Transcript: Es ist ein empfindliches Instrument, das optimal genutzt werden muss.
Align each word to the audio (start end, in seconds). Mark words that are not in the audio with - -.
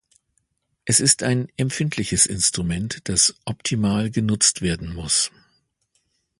Es 0.83 0.99
ist 0.99 1.21
ein 1.21 1.47
empfindliches 1.57 2.25
Instrument, 2.25 3.07
das 3.07 3.35
optimal 3.45 4.09
genutzt 4.09 4.63
werden 4.63 4.95
muss. 4.95 5.29